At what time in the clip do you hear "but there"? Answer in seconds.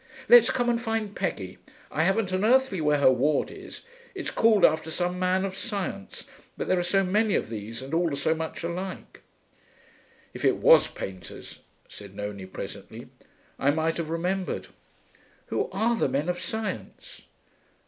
6.57-6.79